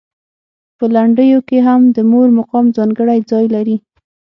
په 0.77 0.85
لنډیو 0.95 1.39
کې 1.47 1.57
هم 1.67 1.81
د 1.95 1.97
مور 2.11 2.27
مقام 2.39 2.65
ځانګړی 2.77 3.19
ځای 3.31 3.45
لري. 3.55 3.77